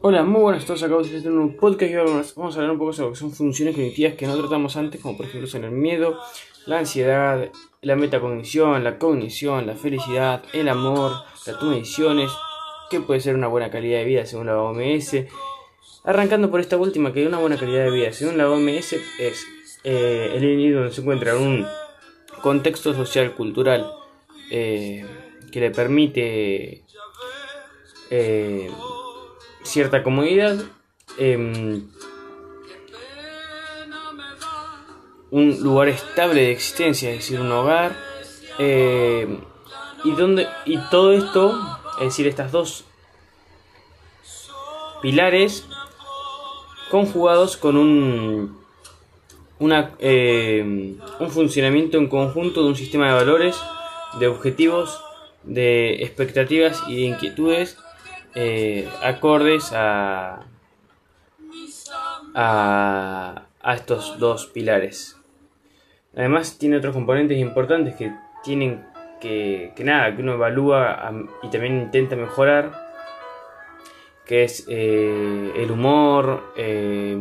[0.00, 2.78] Hola, muy buenas a todos, acabamos de hacer un podcast y vamos a hablar un
[2.78, 5.62] poco sobre lo que son funciones cognitivas que no tratamos antes, como por ejemplo son
[5.64, 6.18] el miedo,
[6.66, 7.48] la ansiedad,
[7.82, 11.12] la metacognición, la cognición, la felicidad, el amor,
[11.46, 12.30] las mediciones,
[12.90, 15.16] qué puede ser una buena calidad de vida según la OMS.
[16.02, 19.46] Arrancando por esta última, que una buena calidad de vida según la OMS es
[19.84, 21.66] eh, el individuo donde se encuentra en un
[22.42, 23.92] contexto social, cultural,
[24.50, 25.06] eh,
[25.52, 26.84] que le permite
[28.10, 28.70] eh,
[29.68, 30.56] cierta comodidad,
[31.18, 31.84] em,
[35.30, 37.94] un lugar estable de existencia, es decir, un hogar,
[38.58, 39.40] em,
[40.04, 41.58] y, donde, y todo esto,
[41.98, 42.84] es decir, estas dos
[45.02, 45.66] pilares
[46.90, 48.58] conjugados con un,
[49.58, 53.56] una, em, un funcionamiento en conjunto de un sistema de valores,
[54.18, 54.98] de objetivos,
[55.44, 57.76] de expectativas y de inquietudes
[58.40, 60.46] eh, acordes a,
[62.36, 63.42] a,
[63.74, 65.20] estos dos pilares.
[66.14, 68.14] Además tiene otros componentes importantes que
[68.44, 68.86] tienen
[69.20, 72.70] que, que nada, que uno evalúa y también intenta mejorar,
[74.24, 77.18] que es eh, el humor, eh,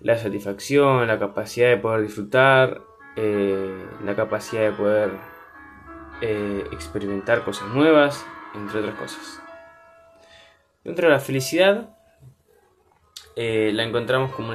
[0.00, 2.82] la satisfacción, la capacidad de poder disfrutar,
[3.16, 5.10] la capacidad de poder
[6.72, 8.22] experimentar cosas nuevas,
[8.54, 9.45] entre otras cosas.
[10.86, 11.98] Dentro de la felicidad,
[13.34, 14.52] eh, la encontramos como,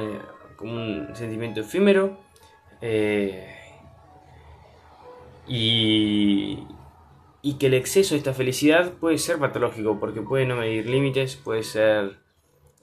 [0.60, 2.16] un sentimiento efímero
[2.80, 3.54] eh,
[5.46, 6.66] y,
[7.60, 11.62] que el exceso de esta felicidad puede ser patológico porque puede no medir límites, puede
[11.64, 12.16] ser...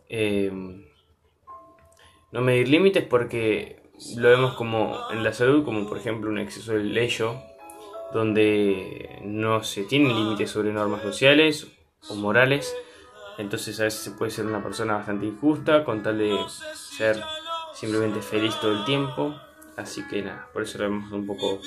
[0.09, 0.51] Eh,
[2.31, 3.81] no medir límites porque
[4.15, 7.41] lo vemos como en la salud, como por ejemplo un exceso de leyo
[8.13, 11.67] donde no se tienen límites sobre normas sociales
[12.07, 12.75] o morales.
[13.39, 16.37] Entonces a veces se puede ser una persona bastante injusta con tal de
[16.75, 17.23] ser
[17.73, 19.33] simplemente feliz todo el tiempo.
[19.77, 21.61] Así que nada, por eso lo vemos un poco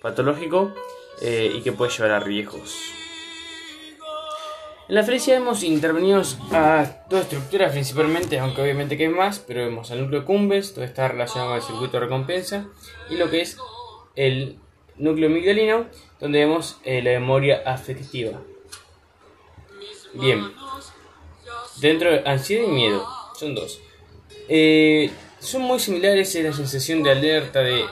[0.00, 0.72] patológico
[1.20, 2.74] eh, y que puede llevar a riesgos.
[4.88, 6.22] En la felicidad hemos intervenido
[6.52, 10.82] a toda estructura principalmente, aunque obviamente que hay más, pero vemos al núcleo cumbes, todo
[10.82, 12.68] está relacionado con el circuito de recompensa,
[13.10, 13.58] y lo que es
[14.16, 14.58] el
[14.96, 15.88] núcleo migdalino,
[16.20, 18.40] donde vemos eh, la memoria afectiva.
[20.14, 20.50] Bien,
[21.80, 23.06] dentro de ansiedad y miedo,
[23.38, 23.80] son dos.
[24.48, 27.84] Eh, son muy similares en la sensación de alerta de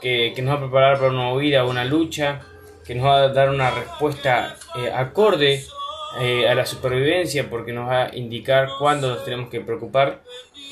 [0.00, 2.42] que, nos va a preparar para una o una lucha,
[2.84, 5.64] que nos va a dar una respuesta eh, acorde
[6.48, 10.22] a la supervivencia porque nos va a indicar cuándo nos tenemos que preocupar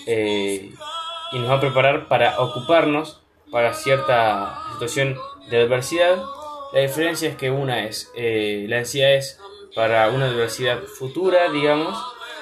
[0.06, 3.22] y nos va a preparar para ocuparnos
[3.52, 5.16] para cierta situación
[5.50, 6.24] de adversidad.
[6.72, 9.38] La diferencia es que una es, eh, la ansiedad es
[9.76, 11.96] para una adversidad futura, digamos,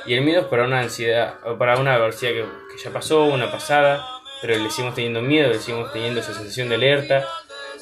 [0.06, 2.44] y el miedo es para una ansiedad, o para una adversidad que,
[2.82, 4.04] ya pasó, una pasada,
[4.40, 7.24] pero le seguimos teniendo miedo, le seguimos teniendo esa sensación de alerta,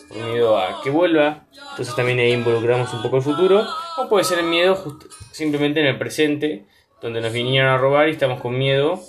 [0.08, 3.64] por miedo a que vuelva, entonces también ahí involucramos un poco el futuro,
[3.98, 4.98] o puede ser el miedo
[5.32, 6.66] simplemente en el presente,
[7.00, 9.00] donde nos vinieron a robar y estamos con miedo,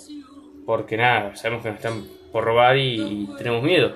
[0.66, 3.92] porque nada, sabemos que nos están por robar y tenemos miedo.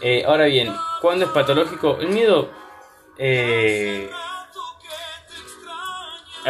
[0.00, 1.98] Eh, ahora bien, ¿cuándo es patológico?
[2.00, 2.50] El miedo,
[3.18, 4.08] eh,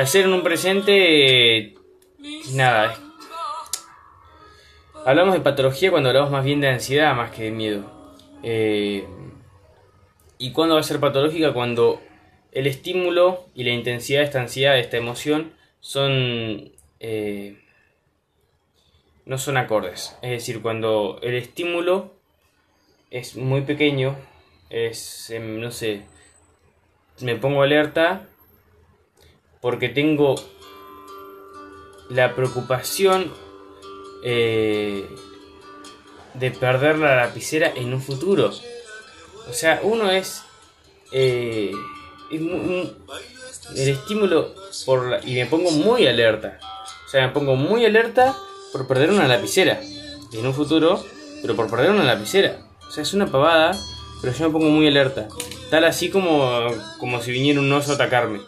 [0.06, 1.74] ser en un presente,
[2.52, 2.96] nada.
[5.04, 8.14] Hablamos de patología cuando hablamos más bien de ansiedad más que de miedo.
[8.42, 9.06] Eh,
[10.38, 11.52] ¿Y cuándo va a ser patológica?
[11.52, 12.00] Cuando
[12.52, 16.72] el estímulo y la intensidad de esta ansiedad, de esta emoción, son...
[19.24, 20.16] no son acordes.
[20.22, 22.18] Es decir, cuando el estímulo
[23.10, 24.16] es muy pequeño,
[24.70, 26.02] es, em, no sé,
[27.20, 28.28] me pongo alerta
[29.60, 30.36] porque tengo
[32.08, 33.32] la preocupación
[34.22, 35.08] eh,
[36.34, 38.52] de perder la lapicera en un futuro.
[39.48, 40.42] O sea, uno es,
[41.12, 41.72] eh,
[42.30, 44.54] el estímulo
[44.84, 46.58] por y me pongo muy alerta.
[47.06, 48.36] O sea, me pongo muy alerta
[48.72, 49.80] por perder una lapicera
[50.32, 51.02] en un futuro,
[51.40, 52.58] pero por perder una lapicera.
[52.86, 53.78] O sea, es una pavada,
[54.20, 55.28] pero yo me pongo muy alerta.
[55.70, 56.68] Tal así como,
[56.98, 58.40] como si viniera un oso a atacarme.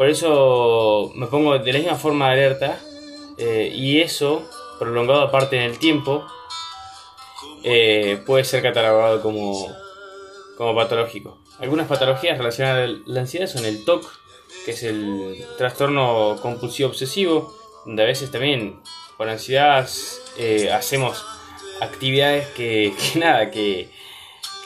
[0.00, 2.80] Por eso me pongo de la misma forma de alerta.
[3.36, 4.48] Eh, y eso,
[4.78, 6.26] prolongado aparte en el tiempo,
[7.64, 9.68] eh, puede ser catalogado como,
[10.56, 11.36] como patológico.
[11.58, 14.10] Algunas patologías relacionadas a la ansiedad son el TOC,
[14.64, 17.54] que es el trastorno compulsivo obsesivo,
[17.84, 18.80] donde a veces también
[19.18, 19.86] por ansiedad
[20.38, 21.22] eh, hacemos
[21.82, 23.90] actividades que, nada, que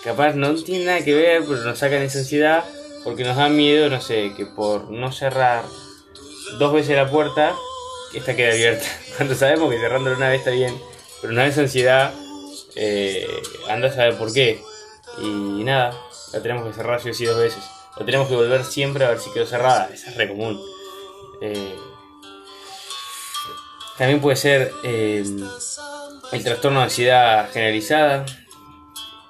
[0.04, 2.64] capaz no tienen nada que ver, pero nos sacan esa ansiedad
[3.04, 5.64] porque nos da miedo, no sé, que por no cerrar
[6.58, 7.54] dos veces la puerta,
[8.14, 8.86] esta queda abierta.
[9.16, 10.76] Cuando sabemos que cerrándola una vez está bien,
[11.20, 12.12] pero una vez ansiedad,
[12.74, 13.28] eh,
[13.68, 14.60] anda a saber por qué.
[15.18, 15.94] Y nada,
[16.32, 17.62] la tenemos que cerrar sí o sí dos veces.
[17.96, 19.88] O tenemos que volver siempre a ver si quedó cerrada.
[19.92, 20.60] Esa es re común.
[21.40, 21.76] Eh,
[23.96, 25.24] también puede ser eh,
[26.32, 28.26] el trastorno de ansiedad generalizada.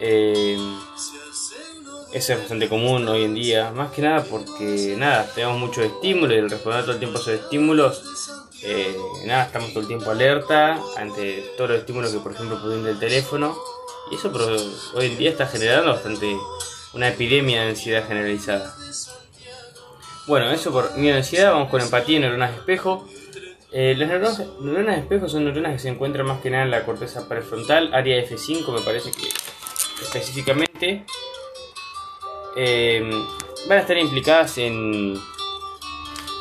[0.01, 0.57] Eh,
[2.15, 6.33] eso es bastante común hoy en día, más que nada porque nada, tenemos mucho estímulo
[6.33, 8.05] y el responder todo el tiempo a esos estímulos,
[8.63, 12.85] eh, nada, estamos todo el tiempo alerta ante todos los estímulos que por ejemplo pueden
[12.85, 13.59] del teléfono
[14.13, 14.47] y eso pero,
[14.95, 16.37] hoy en día está generando bastante
[16.93, 18.73] una epidemia de ansiedad generalizada.
[20.29, 23.09] Bueno, eso por mi ansiedad, vamos con empatía y neuronas de espejo.
[23.73, 26.85] Eh, las neuronas, neuronas espejo son neuronas que se encuentran más que nada en la
[26.85, 29.29] corteza prefrontal, área F5 me parece que
[30.01, 31.05] específicamente.
[32.57, 33.03] Eh,
[33.69, 35.19] van a estar implicadas en,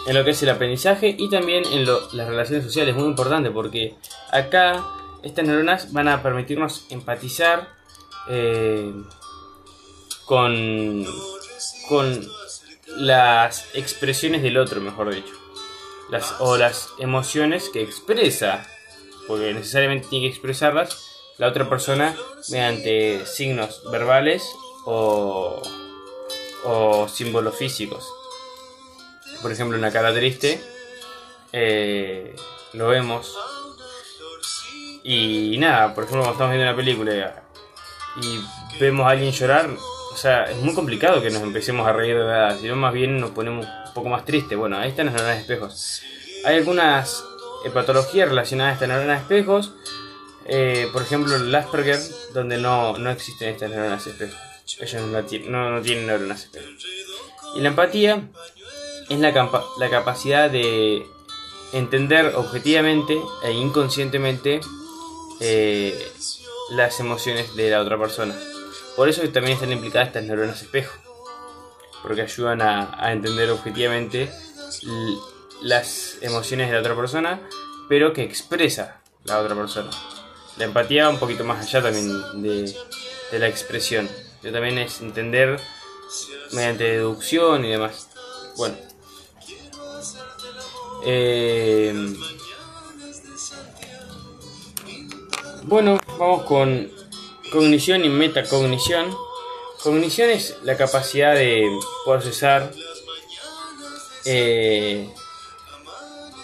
[0.05, 3.95] en lo que es el aprendizaje y también en las relaciones sociales, muy importante porque
[4.31, 4.83] acá
[5.23, 7.69] estas neuronas van a permitirnos empatizar
[8.27, 8.93] eh,
[10.25, 11.05] con,
[11.87, 12.27] con
[12.97, 15.33] las expresiones del otro, mejor dicho.
[16.09, 18.67] Las, o las emociones que expresa,
[19.27, 21.01] porque necesariamente tiene que expresarlas
[21.37, 22.15] la otra persona
[22.49, 24.43] mediante signos verbales
[24.85, 25.61] o,
[26.65, 28.07] o símbolos físicos.
[29.41, 30.61] Por ejemplo, una cara triste
[31.51, 32.35] eh,
[32.73, 33.37] lo vemos
[35.03, 37.43] y nada, por ejemplo, cuando estamos viendo una película
[38.21, 38.39] y
[38.79, 42.23] vemos a alguien llorar, o sea, es muy complicado que nos empecemos a reír de
[42.23, 44.57] nada, sino más bien nos ponemos un poco más tristes.
[44.57, 46.01] Bueno, ahí están las neuronas de espejos.
[46.45, 47.23] Hay algunas
[47.73, 49.73] patologías relacionadas a estas neuronas espejos,
[50.45, 51.99] eh, por ejemplo, el Asperger,
[52.33, 54.52] donde no, no existen estas neuronas de espejos.
[54.79, 55.01] Ellos
[55.47, 56.85] no, no, tienen neuronas de espejos.
[57.55, 58.29] Y la empatía
[59.09, 59.31] es la,
[59.77, 61.05] la capacidad de
[61.73, 64.61] entender objetivamente e inconscientemente
[65.39, 66.11] eh,
[66.71, 68.35] las emociones de la otra persona.
[68.95, 70.93] Por eso también están implicadas estas neuronas espejo,
[72.01, 74.29] porque ayudan a, entender objetivamente
[75.61, 77.41] las emociones de la otra persona,
[77.89, 79.89] pero que expresa la otra persona.
[80.57, 82.73] La empatía va un poquito más allá también de,
[83.39, 84.07] la expresión.
[84.43, 85.59] También es entender
[86.51, 88.09] mediante deducción y demás.
[88.57, 88.75] Bueno.
[91.05, 91.93] Eh,
[95.63, 96.91] bueno, vamos con
[97.53, 99.15] Cognición y metacognición.
[99.83, 101.69] Cognición es la capacidad de
[102.03, 102.71] procesar
[104.25, 105.07] eh,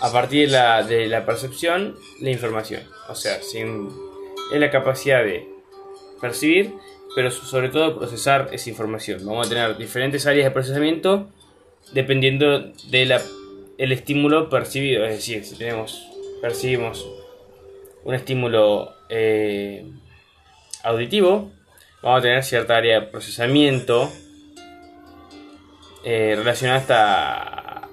[0.02, 2.84] a partir de la, percepción la información.
[3.08, 3.56] O sea, es
[4.52, 5.50] la capacidad de
[6.22, 6.76] percibir,
[7.16, 9.26] pero sobre todo procesar esa información.
[9.26, 11.30] Vamos a tener diferentes áreas de procesamiento
[11.92, 13.14] dependiendo del
[13.78, 15.06] el estímulo percibido.
[15.06, 16.06] Es decir, si tenemos,
[16.42, 17.08] percibimos
[18.04, 19.86] un estímulo eh,
[20.84, 21.52] auditivo,
[22.04, 24.12] vamos a tener cierta área de procesamiento
[26.04, 27.90] eh, relacionada hasta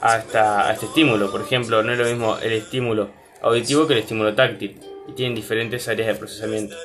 [0.00, 1.30] a, este estímulo.
[1.30, 3.10] Por ejemplo, no es lo mismo el estímulo
[3.42, 4.78] auditivo que el estímulo táctil
[5.08, 6.76] y tienen diferentes áreas de procesamiento.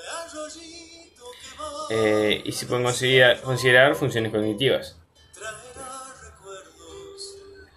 [1.93, 4.95] Eh, y se pueden considerar, funciones cognitivas.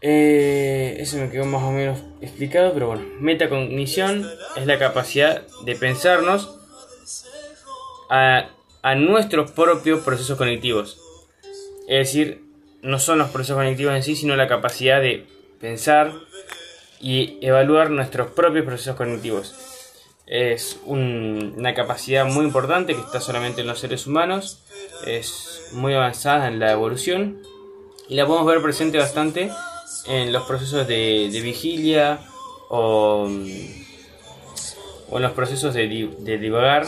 [0.01, 5.75] Eh, eso me quedó más o menos explicado, pero bueno, metacognición es la capacidad de
[5.75, 6.61] pensarnos
[8.09, 8.51] a,
[8.97, 11.01] nuestros propios procesos cognitivos.
[11.89, 12.45] Es decir,
[12.83, 15.27] no son los procesos cognitivos en sí, sino la capacidad de
[15.61, 16.13] pensar
[17.01, 19.74] y evaluar nuestros propios procesos cognitivos.
[20.27, 24.63] Es una capacidad muy importante que está solamente en los seres humanos,
[25.07, 27.43] es muy avanzada en la evolución
[28.09, 29.51] y la podemos ver presente bastante
[30.07, 32.21] en los procesos de, vigilia
[32.69, 33.29] o,
[35.11, 36.87] o, en los procesos de, de divagar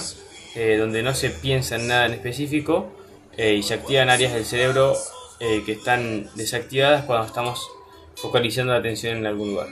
[0.54, 2.90] eh, donde no se piensa en nada en específico
[3.36, 4.94] eh, y se activan áreas del cerebro
[5.38, 7.68] eh, que están desactivadas cuando estamos
[8.14, 9.68] focalizando la atención en algún lugar.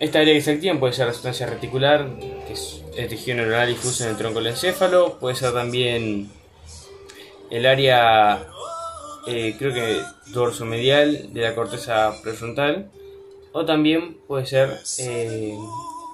[0.00, 2.08] Esta área activa puede ser la sustancia reticular,
[2.46, 6.30] que es el tejido neuronal difuso en el tronco del encéfalo, puede ser también
[7.50, 8.46] el área,
[9.24, 10.00] creo que
[10.32, 12.90] dorso medial de la corteza prefrontal,
[13.52, 14.70] o también puede ser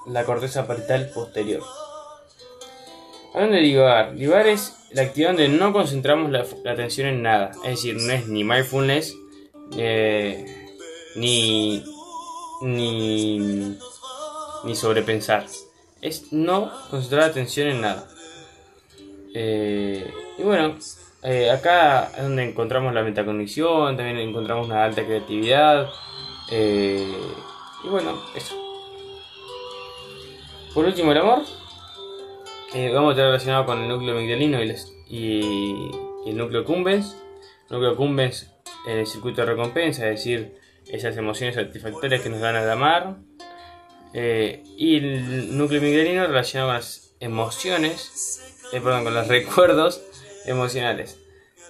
[0.07, 1.61] la corteza parietal posterior.
[3.33, 7.71] Hablando de divagar, divagar es la actividad donde no concentramos la, atención en nada, es
[7.71, 9.15] decir, no es ni mindfulness,
[9.75, 10.45] eh,
[11.15, 11.83] ni,
[12.63, 13.39] ni,
[14.63, 15.45] ni sobrepensar,
[16.01, 18.07] es no concentrar atención en nada.
[19.35, 20.75] Eh, y bueno,
[21.25, 25.89] Eh, acá es donde encontramos la metacognición, también encontramos una alta creatividad.
[26.51, 27.17] Eh,
[27.81, 28.55] y bueno, eso.
[30.73, 31.43] Por último, el amor.
[32.93, 34.75] Vamos a estar relacionado con el núcleo migdalino y,
[35.07, 35.91] y,
[36.25, 37.15] el núcleo cumbens.
[37.69, 38.51] El núcleo cumbens
[38.85, 43.17] en el circuito de recompensa, es decir, esas emociones satisfactorias que nos dan al amar.
[44.13, 50.01] y el núcleo migdalino relacionado con las emociones, perdón, con los recuerdos
[50.45, 51.17] emocionales.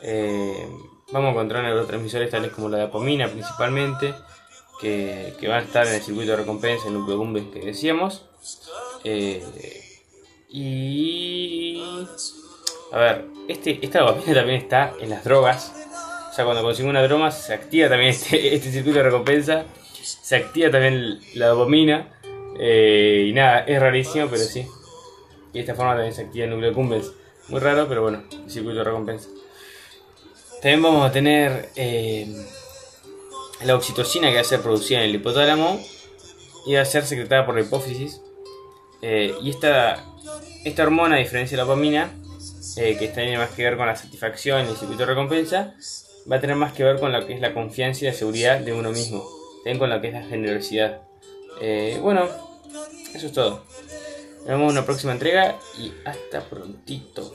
[0.02, 0.68] Eh,
[1.12, 4.14] vamos a encontrar neurotransmisores tales como la dopamina principalmente,
[4.80, 8.26] que, van a estar en el circuito de recompensa, el núcleo cumbres que decíamos.
[9.04, 9.44] Eh,
[10.50, 11.82] y...
[12.92, 15.83] A ver, este, esta dopamina también está en las drogas.
[16.34, 19.66] O sea, cuando consigo una droga se activa también este, este circuito de recompensa.
[20.02, 22.08] Se activa también la dopamina.
[22.58, 24.66] Eh, y nada, es rarísimo, pero sí.
[25.52, 27.12] Y de esta forma también se activa el núcleo cumbres.
[27.50, 29.30] Muy raro, pero bueno, el circuito de recompensa.
[30.54, 32.26] También vamos a tener eh,
[33.64, 35.80] la oxitocina que va a ser producida en el hipotálamo
[36.66, 38.22] y va a ser secretada por la hipófisis.
[39.04, 40.04] Eh, y esta,
[40.66, 42.12] esta hormona, a diferencia de la dopamina,
[42.76, 45.76] que tiene más que ver con la satisfacción y el circuito de recompensa,
[46.32, 48.60] va a tener más que ver con lo que es la confianza y la seguridad
[48.60, 49.28] de uno mismo,
[49.58, 51.02] también con lo que es la generosidad.
[52.02, 52.28] bueno,
[53.14, 53.64] eso es todo.
[54.40, 57.34] Nos vemos en una próxima entrega y hasta prontito.